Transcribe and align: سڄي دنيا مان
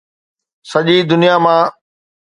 سڄي 0.69 0.97
دنيا 1.09 1.35
مان 1.43 1.63